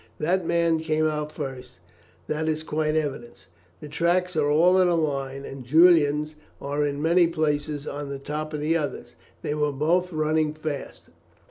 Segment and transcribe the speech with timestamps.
[0.17, 1.77] That man came out first;
[2.25, 3.45] that is quite evident.
[3.81, 8.17] The tracks are all in a line, and Julian's are in many places on the
[8.17, 9.13] top of the other's.
[9.43, 11.09] They were both running fast.